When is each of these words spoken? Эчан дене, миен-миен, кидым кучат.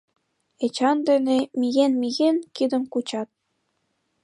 Эчан 0.65 0.97
дене, 1.09 1.37
миен-миен, 1.59 2.37
кидым 2.55 2.83
кучат. 2.93 3.29